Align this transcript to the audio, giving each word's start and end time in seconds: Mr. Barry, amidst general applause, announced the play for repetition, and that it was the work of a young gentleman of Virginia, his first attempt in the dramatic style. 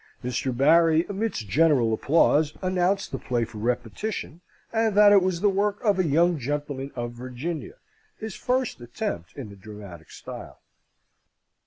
Mr. 0.23 0.51
Barry, 0.57 1.05
amidst 1.09 1.47
general 1.47 1.93
applause, 1.93 2.55
announced 2.63 3.11
the 3.11 3.19
play 3.19 3.45
for 3.45 3.59
repetition, 3.59 4.41
and 4.73 4.95
that 4.97 5.11
it 5.11 5.21
was 5.21 5.41
the 5.41 5.47
work 5.49 5.79
of 5.83 5.99
a 5.99 6.03
young 6.03 6.39
gentleman 6.39 6.91
of 6.95 7.11
Virginia, 7.11 7.75
his 8.17 8.33
first 8.33 8.81
attempt 8.81 9.37
in 9.37 9.49
the 9.49 9.55
dramatic 9.55 10.09
style. 10.09 10.59